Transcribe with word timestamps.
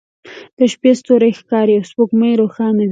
د 0.57 0.59
شپې 0.71 0.91
ستوری 0.99 1.31
ښکاري 1.39 1.73
او 1.77 1.85
سپوږمۍ 1.89 2.33
روښانه 2.41 2.77
وي 2.77 2.79